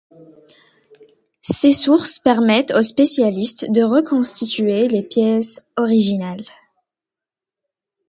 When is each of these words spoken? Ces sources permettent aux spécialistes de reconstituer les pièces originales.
Ces 1.41 1.73
sources 1.73 2.17
permettent 2.17 2.71
aux 2.73 2.81
spécialistes 2.81 3.67
de 3.71 3.83
reconstituer 3.83 4.87
les 4.87 5.03
pièces 5.03 5.63
originales. 5.77 6.43